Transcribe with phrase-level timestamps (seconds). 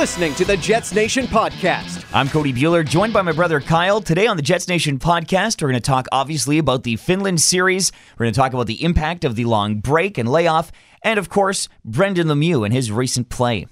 [0.00, 2.06] Listening to the Jets Nation podcast.
[2.14, 4.00] I'm Cody Bueller, joined by my brother Kyle.
[4.00, 7.92] Today on the Jets Nation podcast, we're going to talk obviously about the Finland series.
[8.16, 10.72] We're going to talk about the impact of the long break and layoff,
[11.02, 13.66] and of course, Brendan Lemieux and his recent play.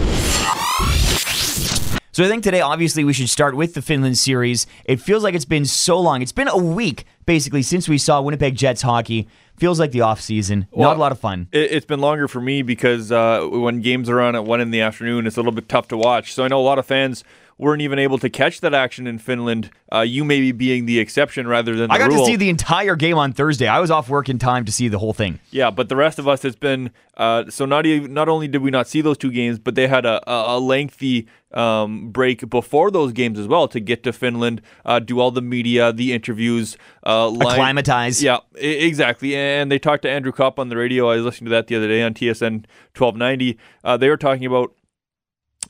[2.19, 4.67] So I think today, obviously, we should start with the Finland series.
[4.85, 6.21] It feels like it's been so long.
[6.21, 9.29] It's been a week, basically, since we saw Winnipeg Jets hockey.
[9.57, 10.67] Feels like the off season.
[10.73, 11.47] Well, Not a lot of fun.
[11.53, 14.73] It, it's been longer for me because uh, when games are on at one in
[14.73, 16.35] the afternoon, it's a little bit tough to watch.
[16.35, 17.23] So I know a lot of fans
[17.59, 19.71] weren't even able to catch that action in Finland.
[19.93, 22.21] Uh, you maybe being the exception rather than the I got rule.
[22.21, 23.67] to see the entire game on Thursday.
[23.67, 25.41] I was off work in time to see the whole thing.
[25.51, 28.63] Yeah, but the rest of us, it's been uh, so not even, not only did
[28.63, 32.49] we not see those two games, but they had a, a, a lengthy um, break
[32.49, 36.13] before those games as well to get to Finland, uh, do all the media, the
[36.13, 38.23] interviews, uh, line- Acclimatize.
[38.23, 39.35] Yeah, e- exactly.
[39.35, 41.11] And they talked to Andrew Copp on the radio.
[41.11, 43.59] I was listening to that the other day on TSN 1290.
[43.83, 44.75] Uh, they were talking about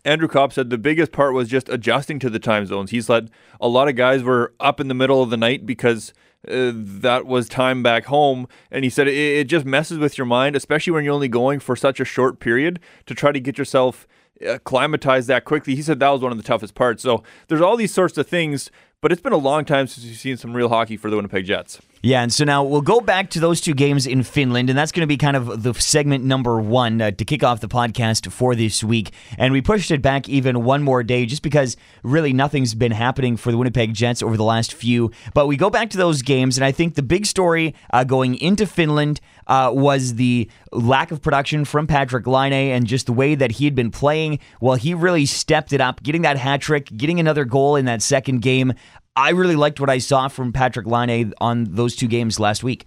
[0.05, 2.91] Andrew Copp said the biggest part was just adjusting to the time zones.
[2.91, 6.13] He said a lot of guys were up in the middle of the night because
[6.47, 8.49] uh, that was time back home.
[8.71, 11.61] And he said it, it just messes with your mind, especially when you're only going
[11.61, 14.07] for such a short period to try to get yourself
[14.41, 15.75] acclimatized that quickly.
[15.75, 17.03] He said that was one of the toughest parts.
[17.03, 20.19] So there's all these sorts of things, but it's been a long time since you've
[20.19, 21.81] seen some real hockey for the Winnipeg Jets.
[22.03, 24.93] Yeah, and so now we'll go back to those two games in Finland, and that's
[24.93, 28.31] going to be kind of the segment number one uh, to kick off the podcast
[28.31, 29.13] for this week.
[29.37, 33.37] And we pushed it back even one more day just because really nothing's been happening
[33.37, 35.11] for the Winnipeg Jets over the last few.
[35.35, 38.37] But we go back to those games, and I think the big story uh, going
[38.37, 43.35] into Finland uh, was the lack of production from Patrick Laine and just the way
[43.35, 44.39] that he had been playing.
[44.61, 48.03] Well, he really stepped it up, getting that hat trick, getting another goal in that
[48.03, 48.75] second game.
[49.19, 52.87] I really liked what I saw from Patrick Laine on those two games last week.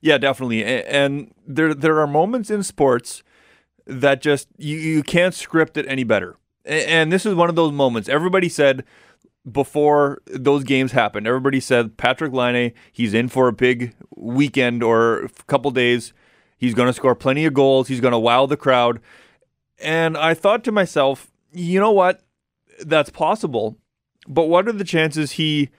[0.00, 0.64] Yeah, definitely.
[0.64, 3.24] And there there are moments in sports
[3.84, 6.36] that just you, you can't script it any better.
[6.64, 8.08] And this is one of those moments.
[8.08, 8.84] Everybody said
[9.50, 15.24] before those games happened, everybody said Patrick Laine, he's in for a big weekend or
[15.24, 16.12] a couple days.
[16.58, 17.88] He's going to score plenty of goals.
[17.88, 19.00] He's going to wow the crowd.
[19.80, 22.22] And I thought to myself, you know what?
[22.84, 23.78] That's possible.
[24.26, 25.70] But what are the chances he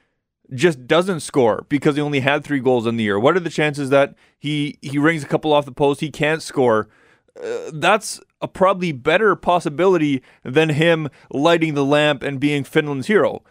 [0.53, 3.19] just doesn't score because he only had three goals in the year?
[3.19, 6.41] What are the chances that he he rings a couple off the post, he can't
[6.41, 6.87] score?
[7.41, 13.43] Uh, that's a probably better possibility than him lighting the lamp and being Finland's hero.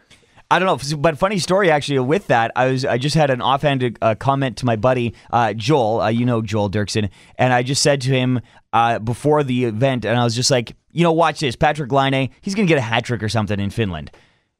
[0.49, 2.53] I don't know, but funny story actually with that.
[2.55, 6.01] I was I just had an offhand uh, comment to my buddy uh, Joel.
[6.01, 8.41] Uh, you know Joel Dirksen, and I just said to him
[8.73, 12.31] uh, before the event, and I was just like, you know, watch this, Patrick Laine,
[12.43, 14.13] he's gonna get a hat trick or something in Finland.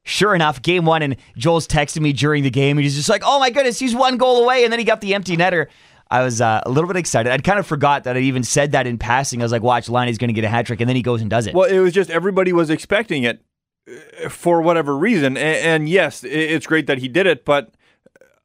[0.09, 3.23] Sure enough, game one, and Joel's texting me during the game, and he's just like,
[3.25, 5.67] "Oh my goodness, he's one goal away," and then he got the empty netter.
[6.09, 7.33] I was uh, a little bit excited.
[7.33, 9.43] I'd kind of forgot that I even said that in passing.
[9.43, 11.23] I was like, "Watch, Liney's going to get a hat trick," and then he goes
[11.23, 11.55] and does it.
[11.55, 13.43] Well, it was just everybody was expecting it
[13.89, 17.73] uh, for whatever reason, and, and yes, it's great that he did it, but.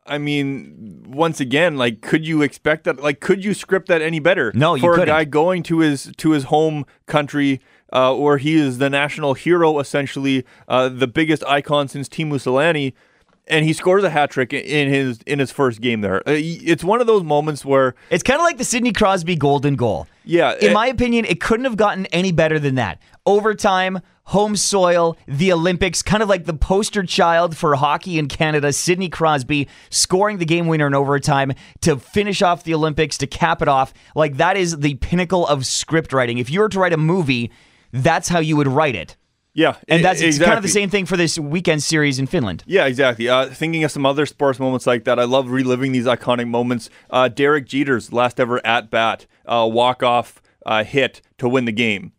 [0.03, 3.01] I mean, once again, like, could you expect that?
[3.01, 4.51] Like, could you script that any better?
[4.55, 5.09] No, you for couldn't.
[5.09, 9.33] a guy going to his to his home country, uh, where he is the national
[9.33, 12.93] hero, essentially, uh, the biggest icon since Teemu Selanne,
[13.47, 16.17] and he scores a hat trick in his in his first game there.
[16.27, 19.75] Uh, It's one of those moments where, It's kind of like the Sidney Crosby golden
[19.75, 20.07] goal.
[20.23, 23.01] Yeah, In it- my opinion, it couldn't have gotten any better than that.
[23.25, 28.71] Overtime, home soil, the Olympics, kind of like the poster child for hockey in Canada,
[28.71, 31.51] Sidney Crosby scoring the game winner in overtime
[31.81, 33.91] to finish off the Olympics, to cap it off.
[34.15, 36.37] Like that is the pinnacle of script writing.
[36.37, 37.51] If you were to write a movie,
[37.91, 39.17] that's how you would write it.
[39.53, 42.63] yeah, And that's it's kind of the same thing for this weekend series in Finland.
[42.65, 43.27] Yeah, exactly.
[43.27, 46.89] Uh, thinking of some other sports moments like that, I love reliving these iconic moments.
[47.09, 51.71] Uh, Derek Jeter's last ever at bat, uh, walk off uh, hit to win the
[51.71, 52.13] game.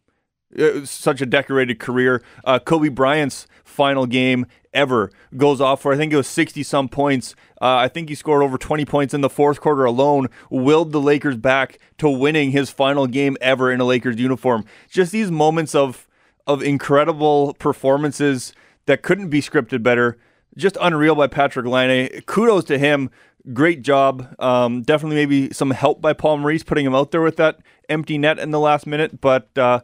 [0.55, 2.23] It was such a decorated career.
[2.45, 6.89] Uh, Kobe Bryant's final game ever goes off for I think it was 60 some
[6.89, 7.35] points.
[7.61, 11.01] Uh, I think he scored over 20 points in the fourth quarter alone, willed the
[11.01, 14.65] Lakers back to winning his final game ever in a Lakers uniform.
[14.89, 16.09] Just these moments of
[16.47, 18.53] of incredible performances
[18.87, 20.19] that couldn't be scripted better.
[20.57, 22.09] Just unreal by Patrick Laine.
[22.23, 23.11] Kudos to him.
[23.53, 24.35] Great job.
[24.41, 28.19] Um, definitely maybe some help by Paul Maurice putting him out there with that empty
[28.19, 29.81] net in the last minute, but uh,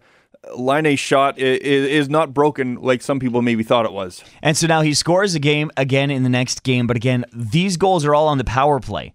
[0.57, 4.23] Laine's shot is, is not broken like some people maybe thought it was.
[4.43, 6.87] And so now he scores a game again in the next game.
[6.87, 9.15] But again, these goals are all on the power play.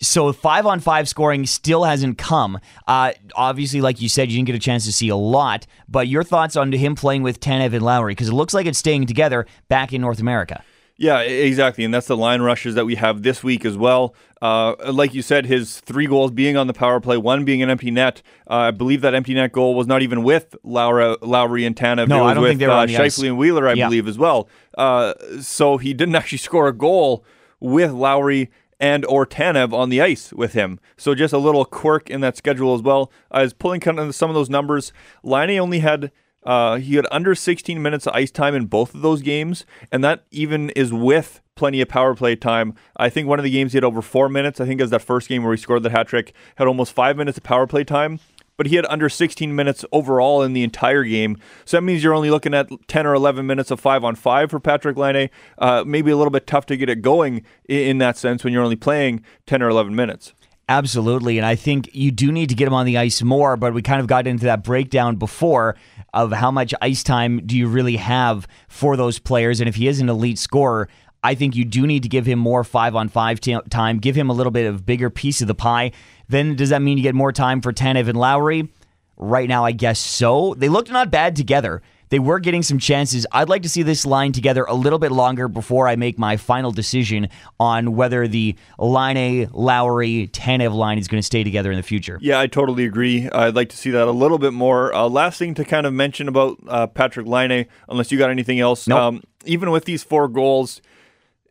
[0.00, 2.58] So five on five scoring still hasn't come.
[2.88, 5.66] Uh, obviously, like you said, you didn't get a chance to see a lot.
[5.88, 8.78] But your thoughts on him playing with Tanev and Lowry because it looks like it's
[8.78, 10.64] staying together back in North America.
[10.96, 11.84] Yeah, exactly.
[11.84, 14.14] And that's the line rushes that we have this week as well.
[14.40, 17.70] Uh, like you said, his three goals being on the power play, one being an
[17.70, 18.22] empty net.
[18.48, 22.08] Uh, I believe that empty net goal was not even with Laura, Lowry and Tanev.
[22.08, 23.18] No, it was I don't with think they were uh, on the ice.
[23.18, 23.86] Scheifele and Wheeler, I Yeah.
[23.86, 24.48] believe, as well.
[24.76, 27.24] Uh, so he didn't actually score a goal
[27.58, 30.78] with Lowry and or Tanev on the ice with him.
[30.96, 33.12] So just a little quirk in that schedule as well.
[33.30, 34.92] I was pulling kind of some of those numbers.
[35.22, 36.10] Laine only had
[36.44, 40.02] uh, he had under 16 minutes of ice time in both of those games, and
[40.02, 42.74] that even is with plenty of power play time.
[42.96, 44.60] I think one of the games he had over four minutes.
[44.60, 46.92] I think it was that first game where he scored the hat trick, had almost
[46.92, 48.20] five minutes of power play time.
[48.58, 51.38] But he had under 16 minutes overall in the entire game.
[51.64, 54.50] So that means you're only looking at 10 or 11 minutes of five on five
[54.50, 55.30] for Patrick Laine.
[55.58, 58.62] Uh, maybe a little bit tough to get it going in that sense when you're
[58.62, 60.34] only playing 10 or 11 minutes.
[60.68, 61.38] Absolutely.
[61.38, 63.82] And I think you do need to get him on the ice more, but we
[63.82, 65.76] kind of got into that breakdown before
[66.12, 69.60] of how much ice time do you really have for those players.
[69.60, 70.88] And if he is an elite scorer,
[71.22, 74.16] I think you do need to give him more five on five t- time, give
[74.16, 75.92] him a little bit of bigger piece of the pie.
[76.28, 78.68] Then does that mean you get more time for Tanev and Lowry?
[79.16, 80.54] Right now, I guess so.
[80.54, 81.82] They looked not bad together.
[82.12, 83.26] They were getting some chances.
[83.32, 86.36] I'd like to see this line together a little bit longer before I make my
[86.36, 91.78] final decision on whether the Laine Lowry Tanev line is going to stay together in
[91.78, 92.18] the future.
[92.20, 93.30] Yeah, I totally agree.
[93.30, 94.92] I'd like to see that a little bit more.
[94.92, 98.60] Uh, last thing to kind of mention about uh, Patrick Laine, unless you got anything
[98.60, 98.86] else.
[98.86, 98.98] Nope.
[99.00, 100.82] Um, even with these four goals,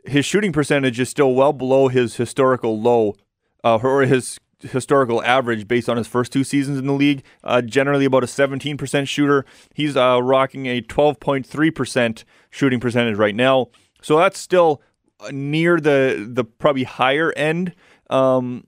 [0.05, 3.15] his shooting percentage is still well below his historical low,
[3.63, 7.23] uh, or his historical average based on his first two seasons in the league.
[7.43, 9.45] Uh, generally about a 17% shooter.
[9.73, 13.67] He's uh, rocking a 12.3% shooting percentage right now.
[14.01, 14.81] So that's still
[15.19, 17.73] uh, near the the probably higher end,
[18.09, 18.65] um,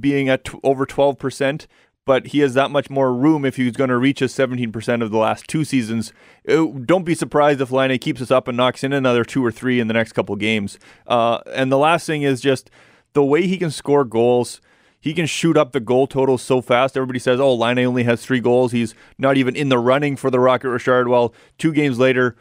[0.00, 1.66] being at t- over 12%.
[2.04, 5.10] But he has that much more room if he's going to reach his 17% of
[5.10, 6.12] the last two seasons.
[6.48, 9.50] Uh, don't be surprised if Laine keeps us up and knocks in another two or
[9.50, 10.78] three in the next couple games.
[11.08, 12.70] Uh, and the last thing is just
[13.14, 14.60] the way he can score goals.
[15.00, 16.96] He can shoot up the goal total so fast.
[16.96, 18.72] Everybody says, "Oh, Laine only has three goals.
[18.72, 22.34] He's not even in the running for the Rocket Richard." Well, two games later,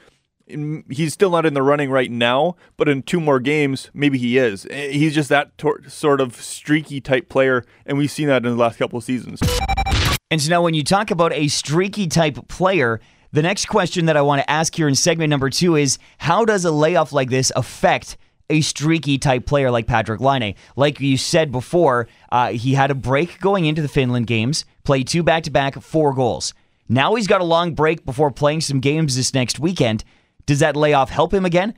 [0.90, 4.38] he's still not in the running right now, but in two more games, maybe he
[4.38, 4.66] is.
[4.70, 8.52] Eh, He's just that tor- sort of streaky type player, and we've seen that in
[8.52, 9.42] the last couple of seasons.
[10.32, 13.00] And so now, when you talk about a streaky type player,
[13.32, 16.46] the next question that I want to ask here in segment number two is how
[16.46, 18.18] does a layoff like this affect
[18.50, 20.56] a streaky type player like Patrick Laine?
[20.76, 25.08] Like you said before, uh, he had a break going into the Finland games, played
[25.08, 26.54] two back to back, four goals.
[26.88, 30.04] Now he's got a long break before playing some games this next weekend.
[30.46, 31.74] Does that layoff help him again?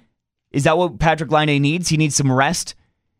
[0.52, 1.90] Is that what Patrick Laine needs?
[1.90, 2.76] He needs some rest.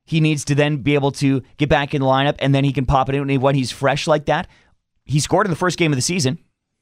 [0.06, 2.72] He needs to then be able to get back in the lineup, and then he
[2.72, 4.48] can pop it in when he's fresh like that.
[5.06, 6.40] He scored in the first game of the season,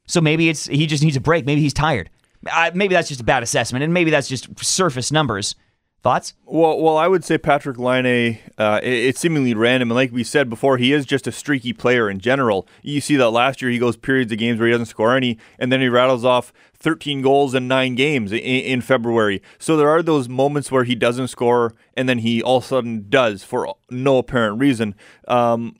[0.07, 1.45] so maybe it's he just needs a break.
[1.45, 2.09] Maybe he's tired.
[2.51, 5.55] Uh, maybe that's just a bad assessment, and maybe that's just surface numbers.
[6.05, 6.35] Thoughts?
[6.45, 10.23] Well, well, I would say Patrick Laine, uh, it- it's seemingly random, and like we
[10.23, 12.67] said before, he is just a streaky player in general.
[12.83, 15.39] You see that last year he goes periods of games where he doesn't score any,
[15.57, 19.41] and then he rattles off 13 goals in nine games in, in February.
[19.57, 22.67] So there are those moments where he doesn't score, and then he all of a
[22.67, 24.93] sudden does for no apparent reason.
[25.27, 25.77] Um,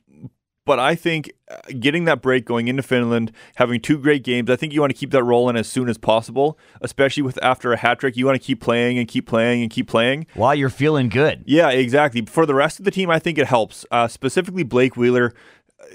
[0.66, 4.56] but I think uh, getting that break going into Finland, having two great games, I
[4.56, 7.78] think you want to keep that rolling as soon as possible, especially with after a
[7.78, 8.16] hat trick.
[8.16, 10.26] You want to keep playing and keep playing and keep playing.
[10.34, 11.44] While you're feeling good.
[11.46, 12.26] Yeah, exactly.
[12.26, 13.86] For the rest of the team, I think it helps.
[13.90, 15.32] Uh, specifically, Blake Wheeler.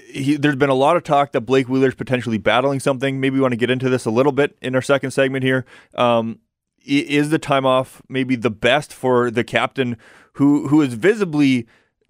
[0.07, 3.19] He, there's been a lot of talk that Blake Wheeler's potentially battling something.
[3.19, 5.65] Maybe we want to get into this a little bit in our second segment here.
[5.95, 6.39] Um,
[6.86, 9.98] is the time off maybe the best for the captain,
[10.34, 11.67] who who is visibly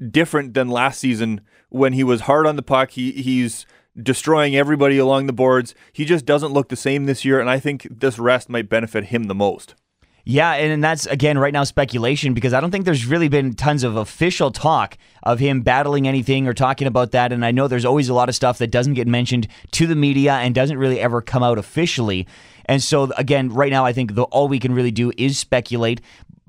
[0.09, 2.91] different than last season when he was hard on the puck.
[2.91, 3.65] He he's
[4.01, 5.75] destroying everybody along the boards.
[5.91, 9.05] He just doesn't look the same this year, and I think this rest might benefit
[9.05, 9.75] him the most.
[10.23, 13.83] Yeah, and that's again right now speculation because I don't think there's really been tons
[13.83, 17.31] of official talk of him battling anything or talking about that.
[17.31, 19.95] And I know there's always a lot of stuff that doesn't get mentioned to the
[19.95, 22.27] media and doesn't really ever come out officially.
[22.65, 26.01] And so again, right now I think the, all we can really do is speculate.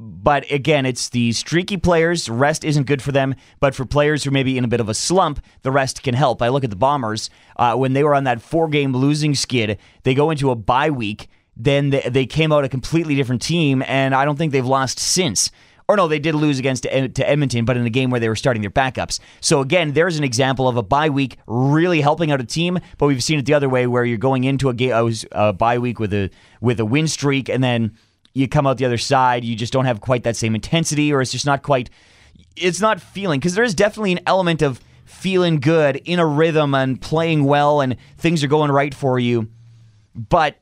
[0.05, 2.29] But again, it's the streaky players.
[2.29, 3.35] Rest isn't good for them.
[3.61, 6.15] But for players who may be in a bit of a slump, the rest can
[6.15, 6.43] help.
[6.43, 9.79] I look at the Bombers uh, when they were on that four-game losing skid.
[10.03, 13.83] They go into a bye week then they, they came out a completely different team,
[13.87, 15.51] and I don't think they've lost since.
[15.89, 18.37] Or no, they did lose against to Edmonton, but in a game where they were
[18.37, 19.19] starting their backups.
[19.41, 22.79] So again, there's an example of a bye week really helping out a team.
[22.99, 25.99] But we've seen it the other way, where you're going into a, a bye week
[25.99, 26.31] with a
[26.61, 27.97] with a win streak, and then
[28.35, 31.21] you come out the other side, you just don't have quite that same intensity, or
[31.21, 31.91] it's just not quite.
[32.57, 36.75] It's not feeling because there is definitely an element of feeling good in a rhythm
[36.75, 39.49] and playing well, and things are going right for you.
[40.15, 40.59] But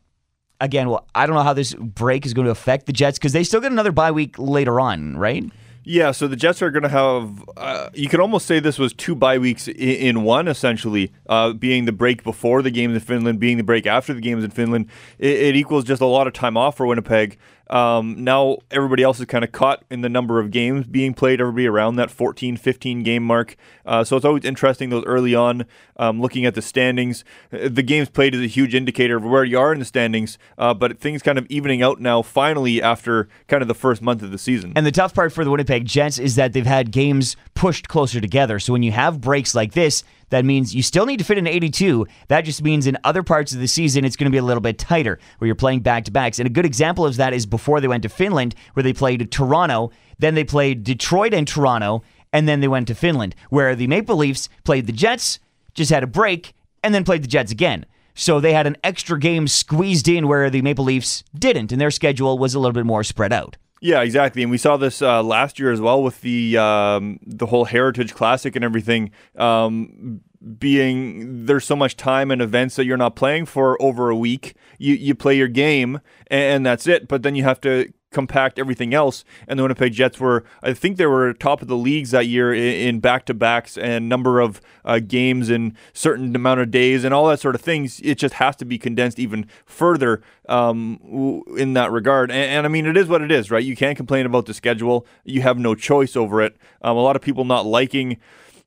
[0.61, 3.33] again, well, I don't know how this break is going to affect the Jets because
[3.33, 5.45] they still get another bye week later on, right?
[5.83, 7.43] Yeah, so the Jets are going to have.
[7.57, 11.55] Uh, you could almost say this was two bye weeks in, in one, essentially, uh,
[11.55, 14.51] being the break before the games in Finland, being the break after the games in
[14.51, 14.89] Finland.
[15.19, 17.39] It, it equals just a lot of time off for Winnipeg.
[17.71, 21.41] Um, now everybody else is kind of caught in the number of games being played,
[21.41, 23.57] everybody around that 14, 15 game mark.
[23.87, 25.65] Uh, so it's always interesting those early on,
[25.97, 27.25] um, looking at the standings.
[27.53, 30.37] Uh, the games played is a huge indicator of where you are in the standings,
[30.59, 34.23] uh, but things kind of evening out now, finally, after kind of the first month
[34.23, 34.73] of the season.
[34.75, 38.21] And the tough part for the Winnipeg Jets is that they've had games pushed closer
[38.21, 38.59] together.
[38.59, 41.47] So when you have breaks like this, that means you still need to fit in
[41.47, 42.07] 82.
[42.29, 44.61] That just means in other parts of the season, it's going to be a little
[44.61, 46.39] bit tighter where you're playing back to backs.
[46.39, 49.31] And a good example of that is before they went to Finland, where they played
[49.31, 53.87] Toronto, then they played Detroit and Toronto, and then they went to Finland, where the
[53.87, 55.41] Maple Leafs played the Jets,
[55.75, 57.85] just had a break, and then played the Jets again.
[58.15, 61.91] So they had an extra game squeezed in where the Maple Leafs didn't, and their
[61.91, 63.57] schedule was a little bit more spread out.
[63.81, 67.47] Yeah, exactly, and we saw this uh, last year as well with the um, the
[67.47, 69.11] whole Heritage Classic and everything.
[69.37, 70.21] Um,
[70.59, 74.55] being there's so much time and events that you're not playing for over a week.
[74.79, 77.09] You you play your game and that's it.
[77.09, 79.25] But then you have to compact everything else.
[79.47, 82.53] And the Winnipeg Jets were, I think they were top of the leagues that year
[82.53, 87.15] in back to backs and number of uh, games in certain amount of days and
[87.15, 88.01] all that sort of things.
[88.03, 92.31] It just has to be condensed even further um, in that regard.
[92.31, 93.65] And, and, I mean, it is what it is, right?
[93.65, 95.07] You can't complain about the schedule.
[95.25, 96.57] You have no choice over it.
[96.83, 98.19] Um, a lot of people not liking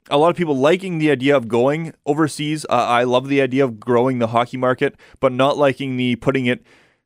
[0.09, 2.65] a lot of people liking the idea of going overseas.
[2.69, 6.45] Uh, I love the idea of growing the hockey market, but not liking the putting
[6.45, 6.61] it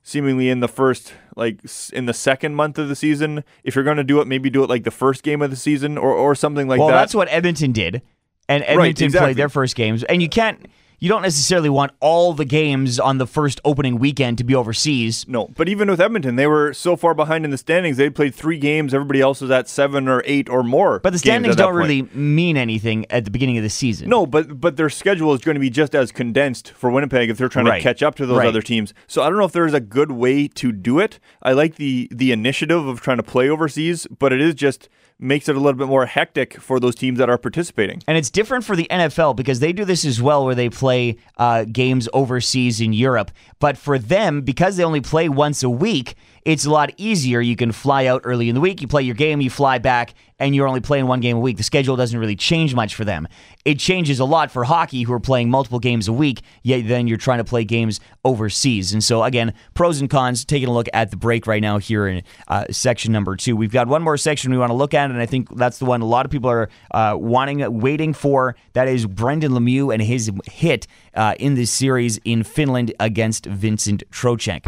[0.08, 1.60] seemingly in the first like
[1.92, 3.44] in the second month of the season.
[3.66, 5.58] If you're going to do it, maybe do it like the first game of the
[5.58, 6.94] season or or something like well, that.
[6.94, 8.02] Well, that's what Edmonton did.
[8.48, 9.20] And Edmonton right, exactly.
[9.20, 10.04] played their first games.
[10.06, 10.66] And you can't
[11.00, 15.28] you don't necessarily want all the games on the first opening weekend to be overseas.
[15.28, 17.98] No, but even with Edmonton, they were so far behind in the standings.
[17.98, 18.94] They played three games.
[18.94, 21.00] Everybody else was at seven or eight or more.
[21.00, 24.10] But the standings don't really mean anything at the beginning of the season.
[24.10, 27.38] No, but but their schedule is going to be just as condensed for Winnipeg if
[27.38, 27.78] they're trying right.
[27.78, 28.48] to catch up to those right.
[28.48, 28.94] other teams.
[29.06, 31.20] So I don't know if there's a good way to do it.
[31.44, 34.90] I like the the initiative of trying to play overseas, but it is just
[35.20, 38.02] makes it a little bit more hectic for those teams that are participating.
[38.08, 41.18] And it's different for the NFL because they do this as well, where they play
[41.38, 43.32] uh, games overseas in Europe.
[43.60, 46.16] But for them, because they only play once a week,
[46.48, 47.42] it's a lot easier.
[47.42, 50.14] You can fly out early in the week, you play your game, you fly back,
[50.40, 51.58] and you're only playing one game a week.
[51.58, 53.28] The schedule doesn't really change much for them.
[53.66, 57.06] It changes a lot for hockey, who are playing multiple games a week, yet then
[57.06, 58.94] you're trying to play games overseas.
[58.94, 62.08] And so, again, pros and cons, taking a look at the break right now here
[62.08, 63.58] in uh, section number two.
[63.58, 65.86] We've got one more section we want to look at, and I think that's the
[65.86, 68.56] one a lot of people are uh, wanting, waiting for.
[68.72, 74.10] That is Brendan Lemieux and his hit uh, in this series in Finland against Vincent
[74.12, 74.64] Trocheck.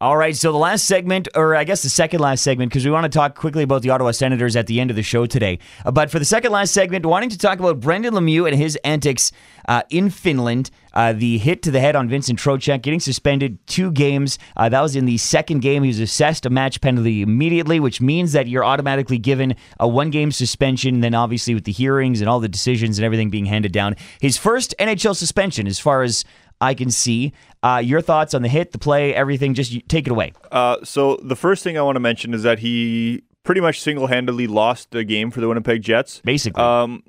[0.00, 2.90] All right, so the last segment, or I guess the second last segment, because we
[2.92, 5.58] want to talk quickly about the Ottawa Senators at the end of the show today.
[5.84, 8.76] Uh, but for the second last segment, wanting to talk about Brendan Lemieux and his
[8.84, 9.32] antics
[9.66, 10.70] uh, in Finland.
[10.94, 14.38] Uh, the hit to the head on Vincent Trocheck, getting suspended two games.
[14.56, 15.82] Uh, that was in the second game.
[15.82, 20.10] He was assessed a match penalty immediately, which means that you're automatically given a one
[20.10, 21.00] game suspension.
[21.00, 24.36] Then, obviously, with the hearings and all the decisions and everything being handed down, his
[24.36, 26.24] first NHL suspension, as far as
[26.60, 27.32] I can see.
[27.62, 29.54] Uh, your thoughts on the hit, the play, everything?
[29.54, 30.32] Just take it away.
[30.50, 34.46] Uh, so the first thing I want to mention is that he pretty much single-handedly
[34.46, 36.20] lost the game for the Winnipeg Jets.
[36.24, 36.62] Basically.
[36.62, 37.02] Um,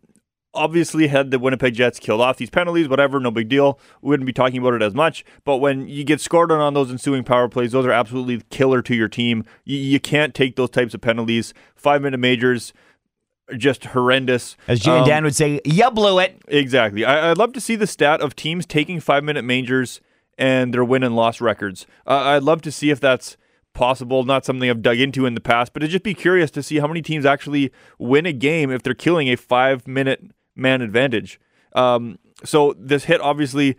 [0.53, 3.79] obviously, had the Winnipeg Jets killed off these penalties, whatever, no big deal.
[4.01, 5.25] We wouldn't be talking about it as much.
[5.43, 8.81] But when you get scored on on those ensuing power plays, those are absolutely killer
[8.83, 9.45] to your team.
[9.65, 11.53] You, you can't take those types of penalties.
[11.75, 12.73] Five-minute majors
[13.57, 14.55] just horrendous.
[14.67, 16.41] As um, and Dan would say, you blew it.
[16.47, 17.05] Exactly.
[17.05, 20.01] I, would love to see the stat of teams taking five minute majors
[20.37, 21.85] and their win and loss records.
[22.07, 23.37] Uh, I'd love to see if that's
[23.73, 24.23] possible.
[24.23, 26.79] Not something I've dug into in the past, but I'd just be curious to see
[26.79, 31.39] how many teams actually win a game if they're killing a five minute man advantage.
[31.73, 33.75] Um, so this hit obviously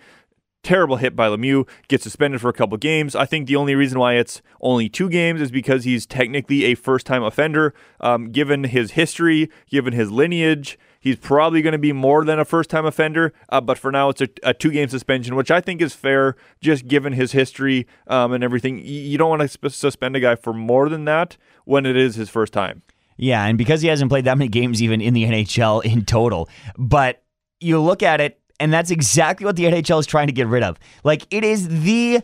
[0.62, 3.14] terrible hit by Lemieux, gets suspended for a couple games.
[3.14, 6.75] I think the only reason why it's only two games is because he's technically a
[6.75, 7.75] first time offender.
[8.00, 12.45] Um, given his history, given his lineage, he's probably going to be more than a
[12.45, 13.33] first time offender.
[13.49, 16.37] Uh, but for now, it's a, a two game suspension, which I think is fair,
[16.61, 18.81] just given his history um, and everything.
[18.85, 22.14] You don't want to sp- suspend a guy for more than that when it is
[22.14, 22.83] his first time.
[23.17, 26.49] Yeah, and because he hasn't played that many games even in the NHL in total.
[26.79, 27.23] But
[27.61, 30.62] you look at it, and that's exactly what the NHL is trying to get rid
[30.62, 30.79] of.
[31.02, 32.21] Like, it is the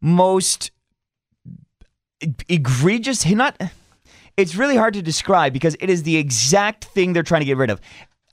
[0.00, 0.72] most
[2.48, 3.56] egregious, not.
[4.36, 7.56] It's really hard to describe because it is the exact thing they're trying to get
[7.56, 7.80] rid of.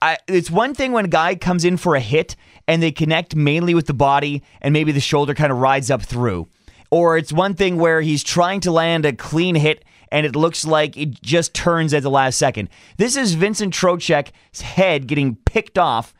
[0.01, 2.35] I, it's one thing when a guy comes in for a hit
[2.67, 6.01] and they connect mainly with the body and maybe the shoulder kind of rides up
[6.01, 6.47] through
[6.91, 10.65] or it's one thing where he's trying to land a clean hit and it looks
[10.65, 12.69] like it just turns at the last second.
[12.97, 16.13] This is Vincent Trocheck's head getting picked off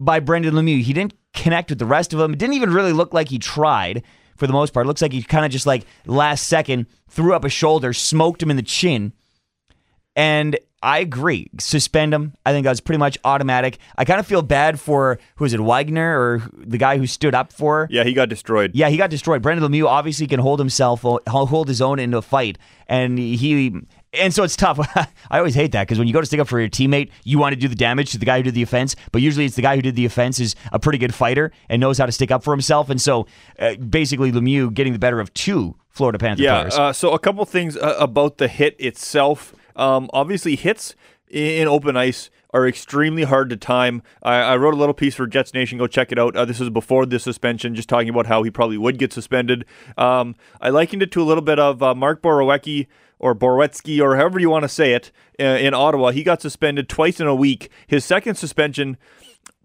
[0.00, 0.82] by Brendan Lemieux.
[0.82, 2.32] He didn't connect with the rest of them.
[2.32, 4.02] It didn't even really look like he tried
[4.36, 4.86] for the most part.
[4.86, 8.42] It looks like he kind of just like last second threw up a shoulder, smoked
[8.42, 9.12] him in the chin.
[10.14, 11.50] And I agree.
[11.58, 12.34] Suspend him.
[12.46, 13.78] I think that was pretty much automatic.
[13.96, 17.34] I kind of feel bad for who is it, Wagner or the guy who stood
[17.34, 17.88] up for.
[17.90, 18.72] Yeah, he got destroyed.
[18.74, 19.42] Yeah, he got destroyed.
[19.42, 23.74] Brendan Lemieux obviously can hold himself, hold his own in a fight, and he.
[24.12, 24.78] And so it's tough.
[25.30, 27.38] I always hate that because when you go to stick up for your teammate, you
[27.38, 29.56] want to do the damage to the guy who did the offense, but usually it's
[29.56, 32.12] the guy who did the offense is a pretty good fighter and knows how to
[32.12, 32.88] stick up for himself.
[32.90, 33.26] And so
[33.58, 36.78] uh, basically, Lemieux getting the better of two Florida Panther yeah, players.
[36.78, 39.54] Uh, so a couple things uh, about the hit itself.
[39.76, 40.94] Um, obviously, hits
[41.30, 44.02] in open ice are extremely hard to time.
[44.22, 45.76] I, I, wrote a little piece for Jets Nation.
[45.76, 46.34] Go check it out.
[46.34, 49.66] Uh, this was before the suspension, just talking about how he probably would get suspended.
[49.98, 52.86] Um, I likened it to a little bit of uh, Mark Borowiecki
[53.18, 55.10] or Borowetsky or however you want to say it
[55.40, 56.10] uh, in Ottawa.
[56.10, 57.70] He got suspended twice in a week.
[57.86, 58.96] His second suspension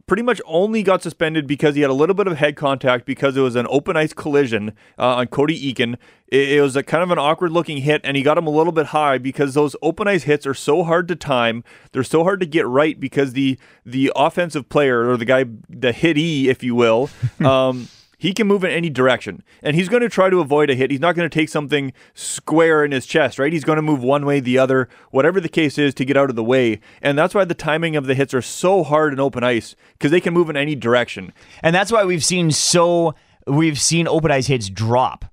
[0.05, 3.37] pretty much only got suspended because he had a little bit of head contact because
[3.37, 4.69] it was an open ice collision
[4.99, 5.95] uh, on Cody Eakin.
[6.27, 8.49] It, it, was a kind of an awkward looking hit, and he got him a
[8.49, 11.63] little bit high because those open ice hits are so hard to time.
[11.91, 15.93] They're so hard to get right because the the offensive player or the guy, the
[15.93, 17.09] hittee, if you will.
[17.43, 17.89] Um,
[18.23, 20.89] he can move in any direction, and he's going to try to avoid a hit.
[20.91, 23.51] He's not going to take something square in his chest, right?
[23.51, 26.29] He's going to move one way, the other, whatever the case is, to get out
[26.29, 26.79] of the way.
[27.01, 30.09] And that's why the timing of the hits are so hard in open ice because
[30.09, 31.33] they can move in any direction.
[31.61, 33.13] And that's why we've seen so
[33.45, 35.25] we've seen open ice hits drop.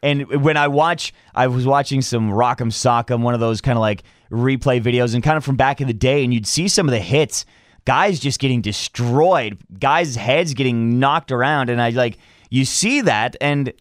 [0.00, 3.80] And when I watch, I was watching some Rock'em Sock'em, one of those kind of
[3.80, 6.86] like replay videos, and kind of from back in the day, and you'd see some
[6.86, 7.44] of the hits
[7.88, 12.18] guys just getting destroyed, guys' heads getting knocked around, and I like
[12.50, 13.72] you see that and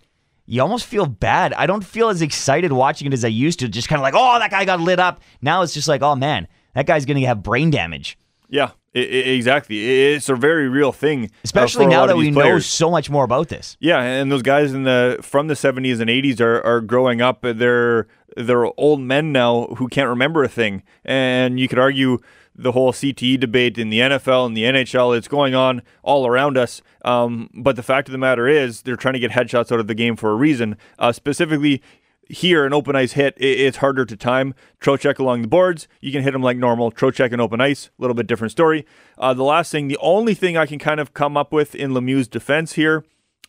[0.46, 1.54] you almost feel bad.
[1.54, 3.68] I don't feel as excited watching it as I used to.
[3.68, 5.20] Just kind of like, oh, that guy got lit up.
[5.42, 8.18] Now it's just like, oh man, that guy's going to have brain damage.
[8.48, 10.14] Yeah, it, it, exactly.
[10.14, 12.54] It's a very real thing, uh, especially uh, now that we players.
[12.54, 13.76] know so much more about this.
[13.82, 17.42] Yeah, and those guys in the from the '70s and '80s are, are growing up.
[17.42, 22.20] They're they're old men now who can't remember a thing, and you could argue
[22.58, 25.16] the whole CTE debate in the NFL and the NHL.
[25.18, 26.82] It's going on all around us.
[27.06, 29.88] Um, but the fact of the matter is, they're trying to get headshots out of
[29.88, 30.78] the game for a reason.
[30.98, 31.82] Uh, specifically,
[32.30, 34.54] here, an open ice hit, it's harder to time.
[34.82, 36.92] Trocheck along the boards, you can hit him like normal.
[36.92, 38.86] Trocheck in open ice, a little bit different story.
[39.18, 41.92] Uh, the last thing, the only thing I can kind of come up with in
[41.92, 43.06] Lemieux's defense here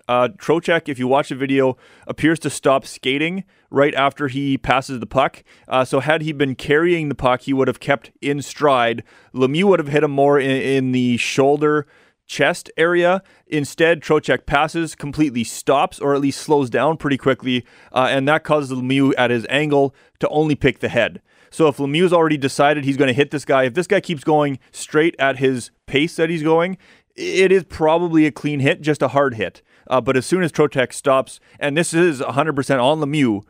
[0.09, 5.01] uh, Trocheck, if you watch the video, appears to stop skating right after he passes
[5.01, 5.45] the puck.
[5.69, 9.05] Uh, so had he been carrying the puck, he would have kept in stride.
[9.35, 11.87] Lemieux would have hit him more in, in the shoulder
[12.27, 13.23] chest area.
[13.47, 18.45] Instead, Trocheck passes, completely stops, or at least slows down pretty quickly, uh, and that
[18.45, 21.21] causes Lemieux at his angle to only pick the head.
[21.51, 24.23] So if Lemieux's already decided he's going to hit this guy, if this guy keeps
[24.23, 26.77] going straight at his pace that he's going,
[27.17, 29.63] it is probably a clean hit, just a hard hit.
[29.89, 33.43] Uh, but as soon as Trocheck stops, and this is 100% on Lemieux,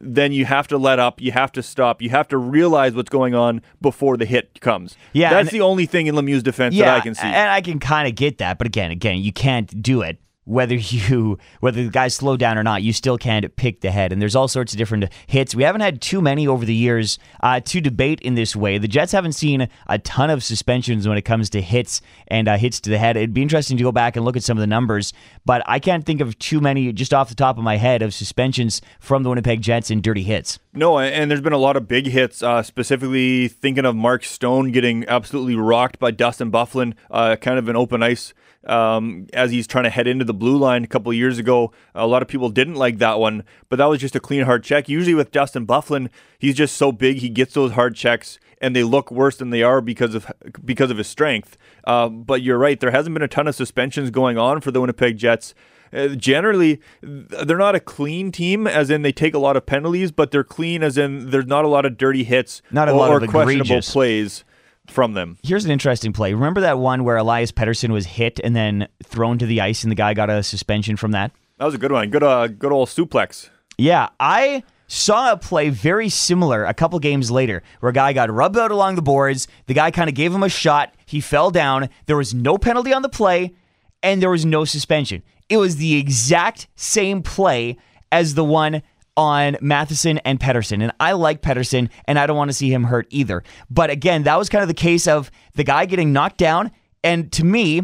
[0.00, 1.20] then you have to let up.
[1.20, 2.02] You have to stop.
[2.02, 4.96] You have to realize what's going on before the hit comes.
[5.12, 7.26] Yeah, that's the only thing in Lemieux's defense yeah, that I can see.
[7.26, 10.74] And I can kind of get that, but again, again, you can't do it whether
[10.74, 14.12] you whether the guys slow down or not, you still can't pick the head.
[14.12, 15.54] And there's all sorts of different hits.
[15.54, 18.78] We haven't had too many over the years uh, to debate in this way.
[18.78, 22.56] The Jets haven't seen a ton of suspensions when it comes to hits and uh,
[22.56, 23.16] hits to the head.
[23.16, 25.12] It'd be interesting to go back and look at some of the numbers,
[25.44, 28.14] but I can't think of too many just off the top of my head of
[28.14, 30.58] suspensions from the Winnipeg Jets in dirty hits.
[30.74, 32.42] No, and there's been a lot of big hits.
[32.42, 37.68] Uh, specifically, thinking of Mark Stone getting absolutely rocked by Dustin Byfuglien, uh, kind of
[37.68, 38.32] an open ice
[38.66, 41.72] um, as he's trying to head into the blue line a couple years ago.
[41.94, 44.64] A lot of people didn't like that one, but that was just a clean hard
[44.64, 44.88] check.
[44.88, 48.84] Usually with Dustin Byfuglien, he's just so big, he gets those hard checks and they
[48.84, 50.30] look worse than they are because of
[50.64, 51.58] because of his strength.
[51.84, 54.80] Uh, but you're right, there hasn't been a ton of suspensions going on for the
[54.80, 55.54] Winnipeg Jets.
[55.92, 60.10] Uh, generally, they're not a clean team, as in they take a lot of penalties,
[60.10, 62.96] but they're clean, as in there's not a lot of dirty hits not a or,
[62.96, 64.44] lot or of questionable plays
[64.92, 65.38] from them.
[65.42, 66.34] Here's an interesting play.
[66.34, 69.90] Remember that one where Elias Pettersson was hit and then thrown to the ice, and
[69.90, 71.32] the guy got a suspension from that?
[71.58, 72.10] That was a good one.
[72.10, 73.48] Good, uh, good old suplex.
[73.78, 78.30] Yeah, I saw a play very similar a couple games later where a guy got
[78.30, 79.48] rubbed out along the boards.
[79.66, 80.94] The guy kind of gave him a shot.
[81.06, 81.88] He fell down.
[82.06, 83.54] There was no penalty on the play,
[84.02, 85.22] and there was no suspension.
[85.48, 87.78] It was the exact same play
[88.10, 88.82] as the one
[89.16, 90.82] on Matheson and Pettersson.
[90.82, 93.42] And I like Pettersson, and I don't want to see him hurt either.
[93.70, 96.70] But again, that was kind of the case of the guy getting knocked down.
[97.04, 97.82] And to me,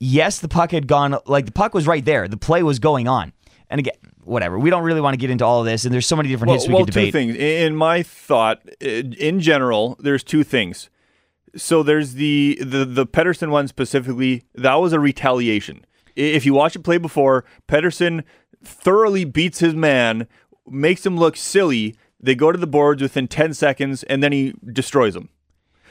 [0.00, 2.28] yes, the puck had gone, like the puck was right there.
[2.28, 3.32] The play was going on.
[3.68, 3.94] And again,
[4.26, 4.58] whatever.
[4.58, 6.50] We don't really want to get into all of this, and there's so many different
[6.50, 7.36] well, hits we well, could two things.
[7.36, 10.90] In my thought, in general, there's two things.
[11.56, 14.44] So there's the the the Pettersson one specifically.
[14.54, 15.84] That was a retaliation.
[16.14, 18.24] If you watch it play before, Pettersson
[18.62, 20.26] thoroughly beats his man,
[20.68, 21.94] makes him look silly.
[22.20, 25.28] They go to the boards within 10 seconds, and then he destroys them.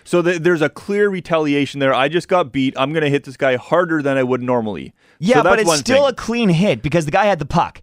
[0.03, 1.93] So th- there's a clear retaliation there.
[1.93, 2.73] I just got beat.
[2.77, 4.93] I'm going to hit this guy harder than I would normally.
[5.19, 6.09] Yeah, So but it's still thing.
[6.11, 7.81] a clean hit because the guy had the puck.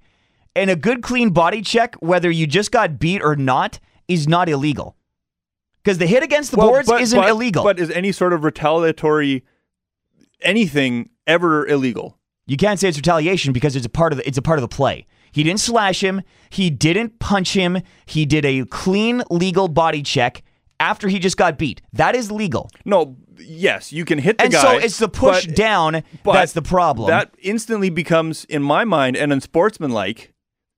[0.54, 4.48] And a good clean body check, whether you just got beat or not, is not
[4.48, 4.96] illegal.
[5.82, 7.64] Because the hit against the Well, boards but- isn't but- illegal.
[7.64, 9.44] But is any sort of retaliatory
[10.40, 12.18] anything ever illegal?
[12.44, 14.62] you can't say it's retaliation because it's a part of the, it's a part of
[14.62, 15.06] the play.
[15.32, 16.22] He didn't slash him.
[16.50, 17.78] He didn't punch him.
[18.06, 20.42] He did a clean legal body check
[20.78, 21.80] after he just got beat.
[21.92, 22.70] That is legal.
[22.84, 24.60] No, yes, you can hit the And guy.
[24.60, 27.08] so it's the push but- down but that's the problem.
[27.08, 30.32] That instantly becomes, in my mind, and unsportsmanlike.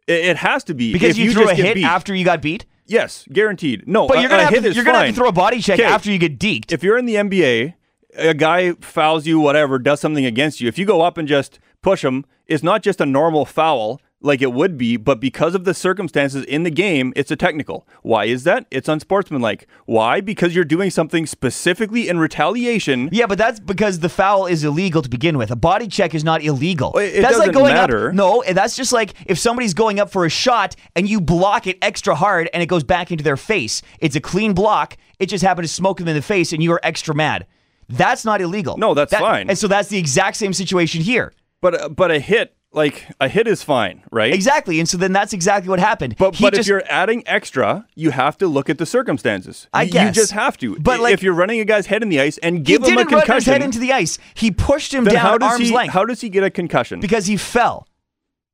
[0.06, 2.42] It, it has to be because if you, you, threw a hit after you got
[2.42, 2.66] beat.
[2.86, 3.88] Yes, guaranteed.
[3.88, 5.60] No, But you're gonna a have hit to, you're gonna have to throw a body
[5.60, 5.88] check Okay.
[5.88, 6.70] after you get deked.
[6.70, 7.72] If you're in the NBA,
[8.16, 10.68] a guy fouls you, whatever, does something against you.
[10.68, 14.40] If you go up and just push him, it's not just a normal foul like
[14.42, 17.87] it would be, but because of the circumstances in the game, it's a technical.
[18.02, 18.66] Why is that?
[18.70, 19.66] It's unsportsmanlike.
[19.87, 20.20] Why?
[20.20, 23.08] Because you're doing something specifically in retaliation.
[23.12, 25.50] Yeah, but that's because the foul is illegal to begin with.
[25.50, 26.96] A body check is not illegal.
[26.98, 28.08] It that's like doesn't going matter.
[28.08, 28.14] up.
[28.14, 31.78] No, that's just like if somebody's going up for a shot and you block it
[31.82, 33.82] extra hard and it goes back into their face.
[34.00, 34.96] It's a clean block.
[35.18, 37.46] It just happened to smoke them in the face and you are extra mad.
[37.88, 38.78] That's not illegal.
[38.78, 39.48] No, that's That- fine.
[39.50, 41.32] And so that's the exact same situation here.
[41.60, 44.32] But uh, but a hit, like a hit is fine, right?
[44.32, 44.78] Exactly.
[44.80, 46.16] And so then that's exactly what happened.
[46.18, 49.68] But, He but just- if you're adding extra, you have to look at the circumstances.
[49.72, 50.06] I You- guess.
[50.16, 50.76] you just have to.
[50.78, 52.87] But, like- if you're running a guy's head in the ice and give him a
[52.87, 54.18] didn't run his concussion, head into the ice.
[54.34, 57.00] He pushed him down how does arm's he length how does he get a concussion?
[57.00, 57.87] because he fell.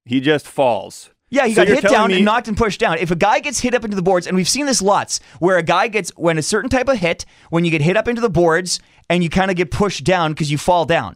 [0.04, 1.10] he just falls.
[1.32, 2.98] Yeah, he So got hit down me- and knocked and pushed down.
[2.98, 5.56] If a guy gets hit up into the boards, and we've seen this lots, where
[5.58, 8.20] a guy gets when a certain type of hit, when you get hit up into
[8.20, 11.14] the boards and you kind of get pushed down because you fall down.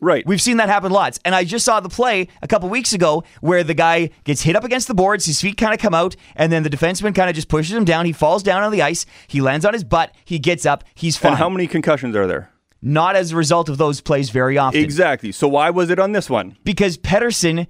[0.00, 0.24] Right.
[0.26, 1.18] We've seen that happen lots.
[1.24, 4.54] And I just saw the play a couple weeks ago where the guy gets hit
[4.54, 7.28] up against the boards, his feet kind of come out, and then the defenseman kind
[7.28, 8.06] of just pushes him down.
[8.06, 9.06] He falls down on the ice.
[9.26, 10.14] He lands on his butt.
[10.24, 10.84] He gets up.
[10.94, 11.32] He's fine.
[11.32, 12.50] and how many concussions are there?
[12.80, 14.80] Not as a result of those plays very often.
[14.80, 15.32] Exactly.
[15.32, 16.56] So why was it on this one?
[16.62, 17.66] because Pettersson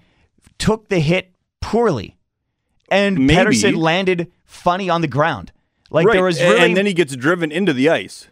[0.58, 2.18] took the hit poorly,
[2.90, 3.34] and Maybe.
[3.34, 5.52] Pettersson landed funny on the ground.
[5.90, 6.12] Like right.
[6.12, 8.28] there was really, and then he gets driven into the ice.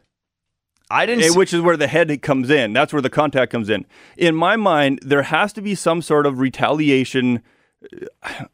[0.90, 1.24] I didn't.
[1.24, 2.72] Eh, which is where the head comes in.
[2.72, 3.86] That's where the contact comes in.
[4.16, 7.42] In my mind, there has to be some sort of retaliation.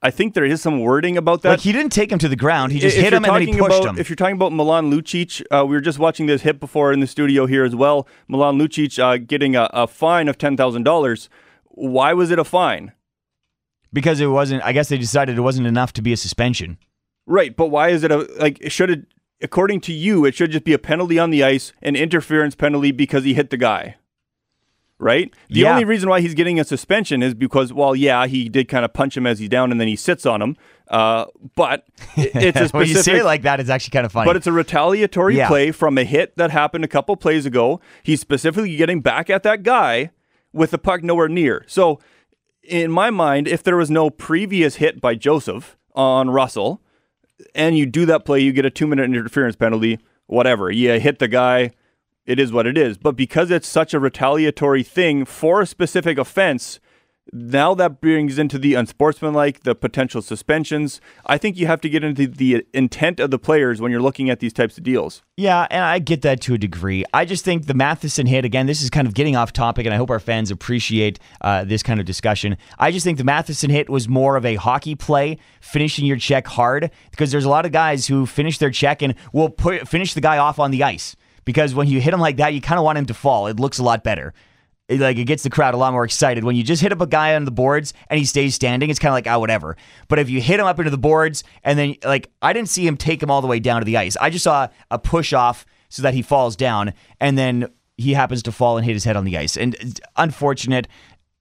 [0.03, 1.49] I think there is some wording about that.
[1.51, 2.73] like he didn't take him to the ground.
[2.73, 3.99] He just If hit him and then he pushed about, him.
[3.99, 7.01] If you're talking about Milan Lucic, uh, we were just watching this hit before in
[7.01, 8.07] the studio here as well.
[8.29, 11.29] Milan Lucic uh, getting a, a fine of ten thousand dollars.
[11.65, 12.93] Why was it a fine?
[13.93, 14.63] because it wasn't.
[14.65, 16.79] I guess they decided it wasn't enough to be a suspension.
[17.27, 18.71] Right, but why is it a like?
[18.71, 19.05] Should it,
[19.43, 22.93] according to you, it should just be a penalty on the ice, an interference penalty
[22.93, 23.97] because he hit the guy.
[24.99, 25.35] Right.
[25.49, 25.73] The Yeah.
[25.73, 28.93] only reason why he's getting a suspension is because, well, yeah, he did kind of
[28.93, 30.57] punch him as he's down, and then he sits on him.
[30.89, 31.25] Uh,
[31.57, 34.27] but it's a when you say it like that, it's actually kind of funny.
[34.29, 35.49] But it's a retaliatory Yeah.
[35.49, 37.81] play from a hit that happened a couple plays ago.
[38.05, 40.11] He's specifically getting back at that guy
[40.53, 41.65] with the puck nowhere near.
[41.67, 41.99] So,
[42.63, 46.81] in my mind, if there was no previous hit by Joseph on Russell,
[47.55, 50.71] and you do that play, you get a two minute interference penalty, whatever.
[50.71, 51.73] You hit the guy,
[52.27, 52.99] it is what it is.
[52.99, 56.81] But because it's such a retaliatory thing for a specific offense,
[57.33, 61.01] now that brings into the unsportsmanlike, the potential suspensions.
[61.25, 64.29] I think you have to get into the intent of the players when you're looking
[64.29, 65.23] at these types of deals.
[65.39, 67.05] Yeah, and I get that to a degree.
[67.15, 69.95] I just think the Matheson hit, again, this is kind of getting off topic, and
[69.95, 72.59] I hope our fans appreciate uh, this kind of discussion.
[72.79, 76.47] I just think the Matheson hit was more of a hockey play, finishing your check
[76.47, 80.13] hard, because there's a lot of guys who finish their check and will put, finish
[80.13, 81.17] the guy off on the ice.
[81.45, 83.47] Because when you hit him like that, you kind of want him to fall.
[83.47, 84.33] It looks a lot better.
[84.93, 86.45] It, like it gets the crowd a lot more excited.
[86.45, 88.99] When you just hit up a guy on the boards and he stays standing, it's
[88.99, 89.77] kind of like ah whatever.
[90.09, 92.87] But if you hit him up into the boards and then like I didn't see
[92.87, 94.17] him take him all the way down to the ice.
[94.21, 98.43] I just saw a push off so that he falls down and then he happens
[98.45, 99.57] to fall and hit his head on the ice.
[99.57, 100.89] And unfortunate.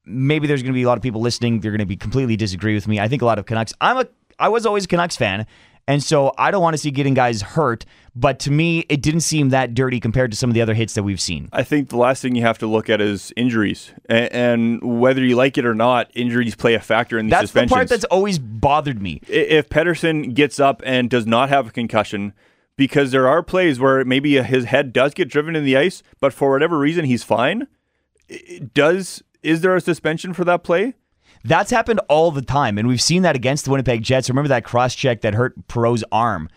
[0.03, 1.59] Maybe there's going to be a lot of people listening.
[1.59, 2.99] They're going to be completely disagree with me.
[2.99, 3.71] I think a lot of Canucks.
[3.79, 4.07] I'm a
[4.39, 5.45] I was always a Canucks fan.
[5.87, 9.21] And so I don't want to see getting guys hurt, but to me, it didn't
[9.21, 11.49] seem that dirty compared to some of the other hits that we've seen.
[11.51, 15.23] I think the last thing you have to look at is injuries, and, and whether
[15.23, 17.73] you like it or not, injuries play a factor in these That's the suspensions.
[17.73, 19.21] part that's always bothered me.
[19.27, 22.33] If Pettersson gets up and does not have a concussion,
[22.75, 26.33] because there are plays where maybe his head does get driven in the ice, but
[26.33, 27.67] for whatever reason he's fine.
[28.73, 30.93] Does is there a suspension for that play?
[31.43, 34.29] That's happened all the time, and we've seen that against the Winnipeg Jets.
[34.29, 36.49] Remember that cross check that hurt Perreault's arm,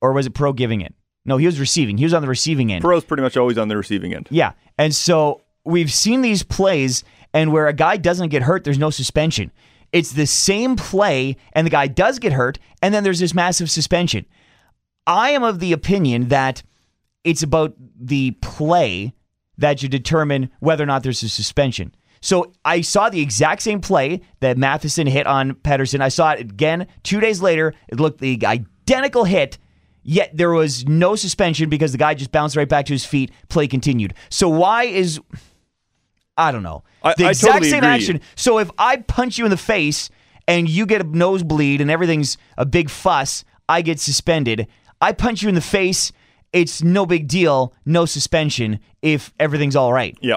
[0.00, 0.94] or was it Perreault giving it?
[1.24, 1.98] No, he was receiving.
[1.98, 2.84] He was on the receiving end.
[2.84, 4.28] Perreault's pretty much always on the receiving end.
[4.30, 8.78] Yeah, and so we've seen these plays, and where a guy doesn't get hurt, there's
[8.78, 9.50] no suspension.
[9.92, 13.70] It's the same play, and the guy does get hurt, and then there's this massive
[13.70, 14.24] suspension.
[15.06, 16.62] I am of the opinion that
[17.24, 19.14] it's about the play
[19.58, 21.94] that you determine whether or not there's a suspension.
[22.22, 26.00] So I saw the exact same play that Matheson hit on Pettersson.
[26.00, 27.74] I saw it again two days later.
[27.88, 29.58] It looked the identical hit,
[30.04, 33.30] yet there was no suspension because the guy just bounced right back to his feet.
[33.48, 34.14] Play continued.
[34.30, 35.20] So why is
[36.36, 37.90] I don't know I- the I exact totally same agree.
[37.90, 38.20] action?
[38.36, 40.08] So if I punch you in the face
[40.48, 44.66] and you get a nosebleed and everything's a big fuss, I get suspended.
[45.00, 46.12] I punch you in the face.
[46.52, 50.16] It's no big deal, no suspension if everything's all right.
[50.20, 50.36] Yeah.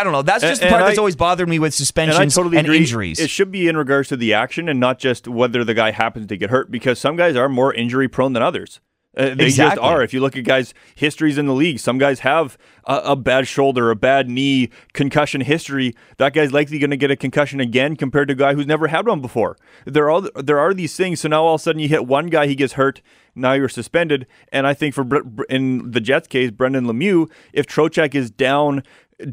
[0.00, 0.22] I don't know.
[0.22, 2.58] That's just And- the part that's I- always bothered me with And I suspensions totally
[2.58, 2.78] and agree.
[2.78, 3.20] injuries.
[3.20, 6.26] It should be in regards to the action and not just whether the guy happens
[6.28, 8.80] to get hurt because some guys are more injury prone than others.
[9.16, 10.02] Uh, they just are.
[10.02, 13.46] If you look at guys' histories in the league, some guys have a, a bad
[13.46, 15.94] shoulder, a bad knee, concussion history.
[16.16, 18.88] That guy's likely going to get a concussion again compared to a guy who's never
[18.88, 19.56] had one before.
[19.84, 21.20] There are there are these things.
[21.20, 23.02] So now all of a sudden you hit one guy, he gets hurt.
[23.36, 24.26] Now you're suspended.
[24.50, 25.06] And I think for
[25.48, 28.82] in the Jets case, Brendan Lemieux, if Trocheck is down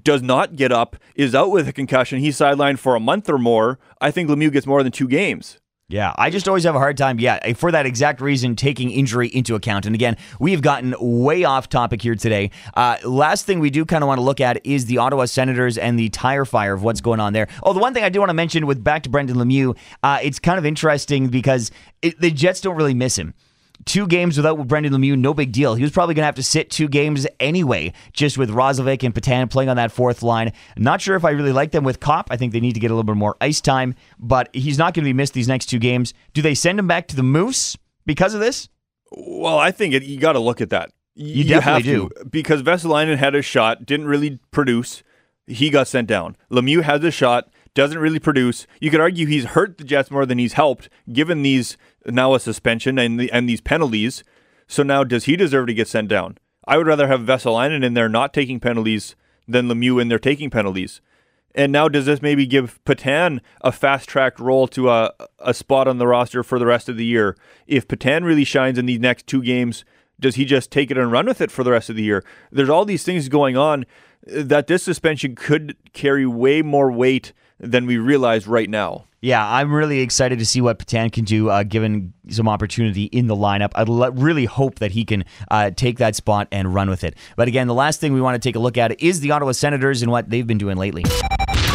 [0.03, 3.37] does not get up, is out with a concussion, he's sidelined for a month or
[3.37, 5.59] more, I think Lemieux gets more than two games.
[5.91, 9.27] Yeah, I just always have a hard time, yeah, for that exact reason, taking injury
[9.27, 9.85] into account.
[9.85, 12.51] And again, we've gotten way off topic here today.
[12.77, 15.77] Uh, last thing we do kind of want to look at is the Ottawa Senators
[15.77, 17.49] and the tire fire of what's going on there.
[17.61, 20.19] Oh, the one thing I do want to mention with back to Brendan Lemieux, uh,
[20.23, 23.33] it's kind of interesting because it, the Jets don't really miss him.
[23.85, 25.75] Two games without Brendan Lemieux, no big deal.
[25.75, 29.13] He was probably going to have to sit two games anyway, just with Roslovic and
[29.13, 30.51] Petan playing on that fourth line.
[30.77, 32.27] Not sure if I really like them with Copp.
[32.29, 34.93] I think they need to get a little bit more ice time, but he's not
[34.93, 36.13] going to be missed these next two games.
[36.33, 38.69] Do they send him back to the Moose because of this?
[39.11, 40.91] Well, I think it, you got to look at that.
[41.13, 45.03] You, definitely have to, because Vesalainen had a shot, didn't really produce.
[45.45, 46.37] He got sent down.
[46.49, 48.67] Lemieux has a shot, doesn't really produce.
[48.79, 52.39] You could argue he's hurt the Jets more than he's helped, given these now a
[52.39, 54.23] suspension and the, and these penalties.
[54.67, 56.37] So now, does he deserve to get sent down?
[56.67, 59.15] I would rather have Vesalainen in there not taking penalties
[59.47, 61.01] than Lemieux in there taking penalties.
[61.53, 65.87] And now, does this maybe give Petan a fast tracked role to a, a spot
[65.87, 67.35] on the roster for the rest of the year?
[67.67, 69.83] If Petan really shines in these next two games,
[70.19, 72.23] does he just take it and run with it for the rest of the year?
[72.51, 73.85] There's all these things going on
[74.25, 79.05] that this suspension could carry way more weight than we realize right now.
[79.23, 83.27] Yeah, I'm really excited to see what Petan can do, uh, given some opportunity in
[83.27, 83.69] the lineup.
[83.75, 87.15] I le- really hope that he can uh, take that spot and run with it.
[87.35, 89.51] But again, the last thing we want to take a look at is the Ottawa
[89.51, 91.03] Senators and what they've been doing lately.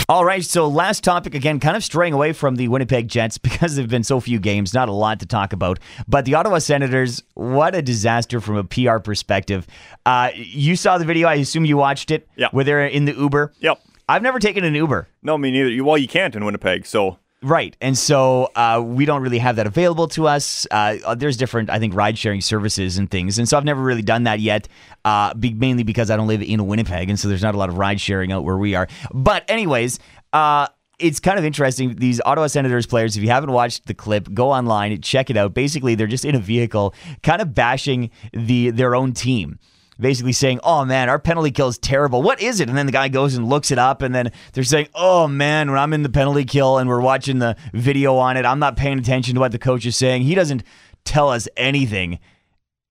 [0.08, 3.76] All right, so last topic again, kind of straying away from the Winnipeg Jets because
[3.76, 5.78] there have been so few games, not a lot to talk about.
[6.08, 9.66] But the Ottawa Senators, what a disaster from a PR perspective.
[10.04, 12.48] Uh, you saw the video, I assume you watched it, Yeah.
[12.50, 13.52] where they're in the Uber.
[13.60, 13.80] Yep.
[14.08, 15.08] I've never taken an Uber.
[15.22, 15.82] No, me neither.
[15.84, 17.76] Well, you can't in Winnipeg, so Right.
[17.80, 20.66] And so uh, we don't really have that available to us.
[20.70, 23.38] Uh, there's different, I think, ride sharing services and things.
[23.38, 24.68] And so I've never really done that yet,
[25.04, 27.10] uh, be, mainly because I don't live in Winnipeg.
[27.10, 28.88] And so there's not a lot of ride sharing out where we are.
[29.12, 29.98] But, anyways,
[30.32, 31.96] uh, it's kind of interesting.
[31.96, 35.52] These Ottawa Senators players, if you haven't watched the clip, go online, check it out.
[35.52, 39.58] Basically, they're just in a vehicle, kind of bashing the their own team
[39.98, 42.22] basically saying, "Oh man, our penalty kill is terrible.
[42.22, 44.64] What is it?" And then the guy goes and looks it up, and then they're
[44.64, 48.36] saying, "Oh man, when I'm in the penalty kill and we're watching the video on
[48.36, 50.22] it, I'm not paying attention to what the coach is saying.
[50.22, 50.62] He doesn't
[51.04, 52.18] tell us anything."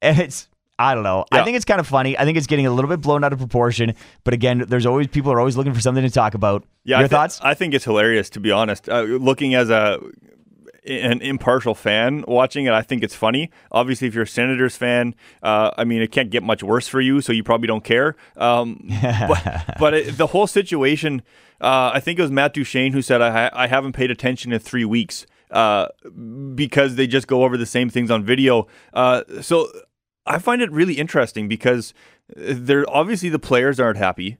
[0.01, 1.23] And it's I don't know.
[1.31, 2.17] I think it's kind of funny.
[2.17, 3.93] I think it's getting a little bit blown out of proportion.
[4.25, 6.65] But again, there's always people are always looking for something to talk about.
[6.83, 7.39] Yeah, Your I thi- thoughts?
[7.41, 8.89] I think it's hilarious to be honest.
[8.89, 10.01] Uh, looking as a
[10.85, 13.51] an impartial fan watching it, I think it's funny.
[13.71, 17.01] Obviously, if you're a Senators fan, uh, I mean, it can't get much worse for
[17.01, 18.15] you, so you probably don't care.
[18.37, 21.21] Um, but but it, the whole situation,
[21.61, 24.59] uh, I think it was Matt Duchene who said, "I, I haven't paid attention in
[24.59, 25.87] three weeks." Uh,
[26.55, 28.67] because they just go over the same things on video.
[28.93, 29.69] Uh, so
[30.25, 31.93] I find it really interesting because
[32.35, 34.37] they're obviously the players aren't happy.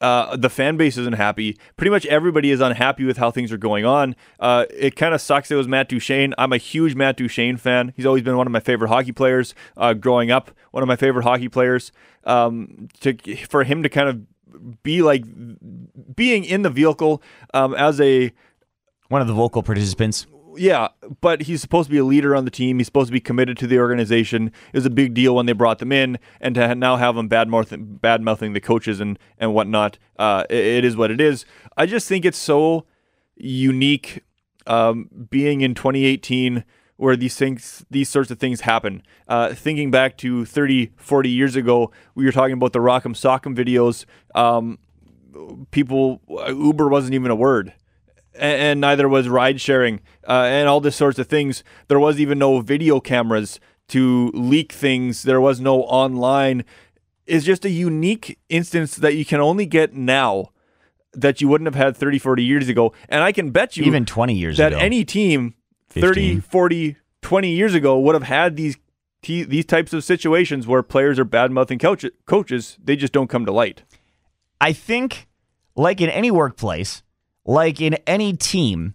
[0.00, 1.58] Uh, the fan base isn't happy.
[1.76, 4.14] Pretty much everybody is unhappy with how things are going on.
[4.38, 5.50] Uh, it kind of sucks.
[5.50, 6.34] It was Matt Duchene.
[6.38, 7.92] I'm a huge Matt Duchene fan.
[7.96, 10.52] He's always been one of my favorite hockey players uh, growing up.
[10.70, 11.90] One of my favorite hockey players.
[12.24, 13.14] Um, to
[13.46, 15.24] for him to kind of be like
[16.14, 17.22] being in the vehicle
[17.54, 18.32] um, as a
[19.08, 20.26] One of the vocal participants.
[20.58, 20.88] Yeah,
[21.20, 22.78] but he's supposed to be a leader on the team.
[22.78, 24.48] He's supposed to be committed to the organization.
[24.72, 27.28] It was a big deal when they brought them in, and to now have him
[27.28, 29.98] bad mouthing, the coaches and and whatnot.
[30.18, 31.44] Uh, it, it is what it is.
[31.76, 32.86] I just think it's so
[33.36, 34.24] unique
[34.66, 36.64] um, being in 2018
[36.96, 39.02] where these things these sorts of things happen.
[39.26, 43.56] Uh, thinking back to 30, 40 years ago, we were talking about the Rock'em Sock'em
[43.56, 44.04] videos.
[44.34, 44.78] Um,
[45.70, 47.72] people Uber wasn't even a word.
[48.38, 51.62] And, and neither was ride sharing uh, and all this sorts of things.
[51.88, 55.22] There was even no video cameras to leak things.
[55.22, 56.64] There was no online.
[57.26, 60.50] It's just a unique instance that you can only get now
[61.14, 62.92] that you wouldn't have had 30, 40 years ago.
[63.08, 64.84] And I can bet you Even 20 years ago that ago.
[64.84, 65.54] any team
[65.90, 68.76] 30, 40, 20 years ago would have had these
[69.22, 72.78] t- these types of situations where players are bad mouthing coach- coaches.
[72.82, 73.82] They just don't come to light.
[74.60, 75.28] I think,
[75.74, 77.02] like in any workplace,
[77.48, 78.94] like in any team,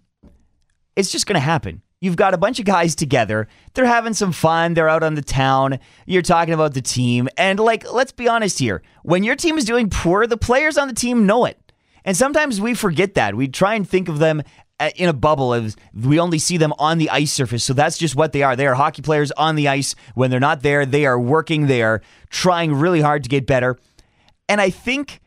[0.96, 1.82] it's just going to happen.
[2.00, 3.48] You've got a bunch of guys together.
[3.74, 4.76] They're having some fun.
[4.76, 5.80] They're out on the town.
[6.06, 7.30] You're talking about the team.
[7.36, 8.84] And, like, let's be honest here.
[9.02, 11.58] When your team is doing poor, the players on the team know it.
[12.06, 13.36] And sometimes we forget that.
[13.36, 14.44] We try and think of them
[14.80, 17.64] uh, in a bubble of we only see them on the ice surface.
[17.64, 18.56] So that's just what they are.
[18.56, 19.96] They are hockey players on the ice.
[20.14, 21.66] When they're not there, they are working.
[21.66, 23.80] They are trying really hard to get better.
[24.48, 25.22] And I think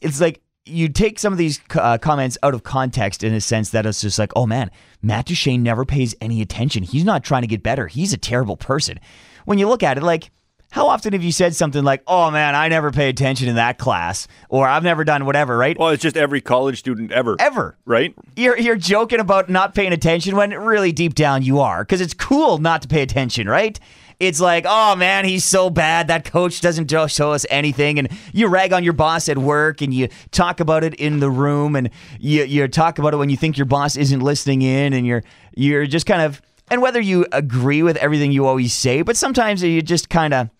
[0.00, 3.70] it's like you take some of these uh, comments out of context in a sense
[3.70, 4.70] that it's just like, oh man,
[5.02, 6.82] Matt Duchene never pays any attention.
[6.82, 7.86] He's not trying to get better.
[7.86, 8.98] He's a terrible person.
[9.44, 10.30] When you look at it, like,
[10.70, 13.78] how often have you said something like, oh man, I never pay attention in that
[13.78, 15.78] class, or I've never done whatever, right?
[15.78, 17.36] Well, it's just every college student ever.
[17.38, 17.76] Ever.
[17.84, 18.14] Right?
[18.34, 22.14] You're, you're joking about not paying attention when really deep down you are, because it's
[22.14, 23.78] cool not to pay attention, right?
[24.20, 26.08] It's like, oh man, he's so bad.
[26.08, 27.98] That coach doesn't show us anything.
[27.98, 31.30] And you rag on your boss at work and you talk about it in the
[31.30, 34.92] room and you, you talk about it when you think your boss isn't listening in
[34.92, 35.22] and you're,
[35.56, 39.62] you're just kind of, and whether you agree with everything you always say, but sometimes
[39.62, 40.50] you just kind of,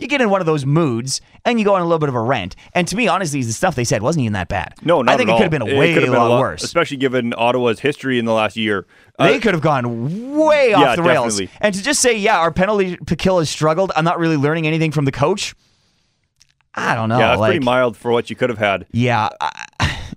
[0.00, 2.14] you get in one of those moods and you go on a little bit of
[2.14, 2.56] a rant.
[2.74, 4.74] And to me, honestly, the stuff they said wasn't even that bad.
[4.82, 6.62] No, not I think it could have been a way have lot, worse.
[6.62, 8.86] especially given Ottawa's history in the last year.
[9.18, 11.34] Uh, They could have gone way off yeah, the rails.
[11.38, 11.58] definitely.
[11.60, 13.92] And to just say, yeah, our penalty kill has struggled.
[13.94, 15.54] I'm not really learning anything from the coach.
[16.74, 17.18] I don't know.
[17.18, 18.86] yeah, that's like, pretty mild for what you could have had.
[18.92, 19.66] Yeah, I,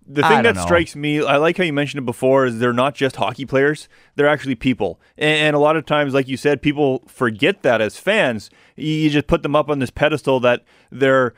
[0.05, 0.61] The thing that know.
[0.61, 3.87] strikes me, I like how you mentioned it before, is they're not just hockey players;
[4.15, 4.99] they're actually people.
[5.17, 8.49] And, and a lot of times, like you said, people forget that as fans.
[8.75, 11.33] You, you just put them up on this pedestal that they're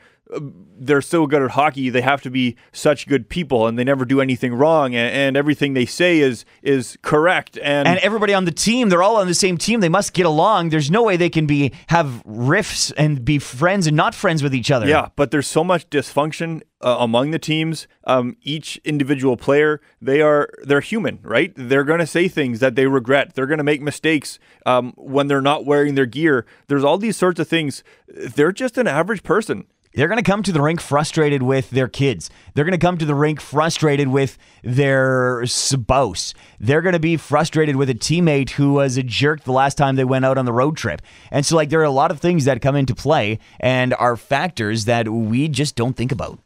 [0.78, 1.88] they're so good at hockey.
[1.88, 5.36] They have to be such good people, and they never do anything wrong, and, and
[5.36, 7.58] everything they say is is correct.
[7.62, 9.80] And, and everybody on the team, they're all on the same team.
[9.80, 10.70] They must get along.
[10.70, 14.54] There's no way they can be have riffs and be friends and not friends with
[14.54, 14.86] each other.
[14.86, 17.88] Yeah, but there's so much dysfunction uh, among the teams.
[18.04, 21.52] Um, each individual player, they are they're human, right?
[21.56, 23.34] They're going to say things that they regret.
[23.34, 26.46] They're going to make mistakes um, when they're not wearing their gear.
[26.68, 27.82] There's all these sorts of things.
[28.06, 29.66] They're just an average person.
[29.94, 32.28] They're going to come to the rink frustrated with their kids.
[32.54, 36.34] They're going to come to the rink frustrated with their spouse.
[36.60, 39.96] They're going to be frustrated with a teammate who was a jerk the last time
[39.96, 41.00] they went out on the road trip.
[41.30, 44.16] And so, like, there are a lot of things that come into play and are
[44.16, 46.40] factors that we just don't think about.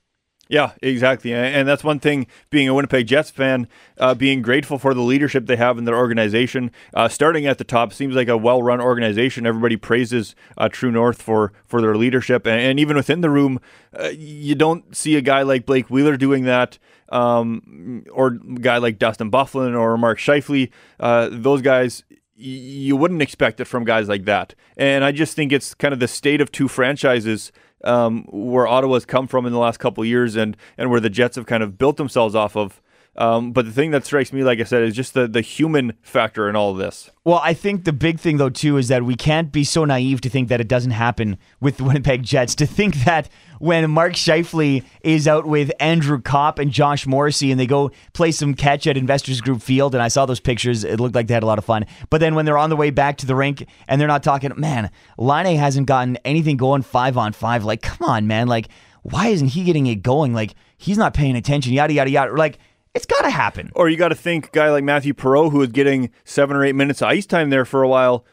[0.51, 1.33] Yeah, exactly.
[1.33, 5.47] And that's one thing being a Winnipeg Jets fan, uh, being grateful for the leadership
[5.47, 6.73] they have in their organization.
[6.93, 9.47] Uh, starting at the top, seems like a well run organization.
[9.47, 12.49] Everybody praises uh, True North for, for their leadership.
[12.49, 13.61] And, and even within the room,
[13.97, 16.79] uh, you don't see a guy like Blake Wheeler doing that.
[17.11, 22.03] Um, or a guy like Dustin Byfuglien or Mark Scheifele, uh, those guys,
[22.35, 24.57] you wouldn't expect it from guys like that.
[24.77, 27.53] And I just think it's kind of the state of two franchises
[27.85, 31.37] um, where Ottawa's come from in the last couple years and, and where the Jets
[31.37, 32.81] have kind of built themselves off of.
[33.17, 35.95] Um, but the thing that strikes me, like I said, is just the, the human
[36.01, 37.11] factor in all of this.
[37.25, 40.21] Well, I think the big thing, though, too, is that we can't be so naive
[40.23, 42.55] to think that it doesn't happen with the Winnipeg Jets.
[42.57, 47.61] To think that when Mark Scheifele is out with Andrew Copp and Josh Morrissey and
[47.61, 51.01] they go play some catch at Investors Group Field, and I saw those pictures, it
[51.01, 51.87] looked like they had a lot of fun.
[52.09, 54.53] But then when they're on the way back to the rink and they're not talking,
[54.57, 57.65] man, Laine hasn't gotten anything going five on five.
[57.65, 58.47] Like, come on, man.
[58.47, 58.69] Like,
[59.03, 60.33] why isn't he getting it going?
[60.33, 62.33] Like, he's not paying attention, yada, yada, yada.
[62.33, 62.59] Like,
[62.95, 63.71] it's got to happen.
[63.75, 66.65] Or you got to think a guy like Mathieu Perreault, who was getting seven or
[66.65, 68.25] eight minutes of ice time there for a while.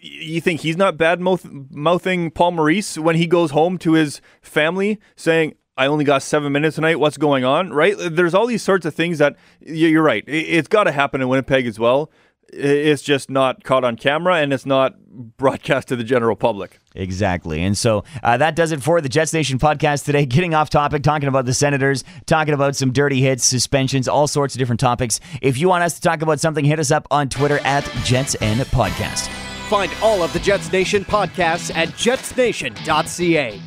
[0.00, 4.20] You think he's not bad mouth- mouthing Paul Maurice when he goes home to his
[4.40, 6.98] family saying, I only got seven minutes tonight.
[6.98, 7.72] What's going on?
[7.72, 7.94] Right?
[7.96, 10.24] There's all these sorts of things that you're right.
[10.26, 12.10] It's got to happen in Winnipeg as well.
[12.52, 14.96] I- It's just not caught on camera and it's not
[15.36, 16.78] broadcast to the general public.
[16.94, 17.62] Exactly.
[17.62, 20.24] And so uh, that does it for the Jets Nation podcast today.
[20.38, 24.54] Getting off topic, talking about the Senators, talking about some dirty hits, suspensions, all sorts
[24.54, 25.20] of different topics.
[25.42, 28.34] If you want us to talk about something, hit us up on Twitter at Jets
[28.36, 29.28] and Podcast.
[29.68, 33.60] Find all of the Jets Nation podcasts at jetsnation.ca.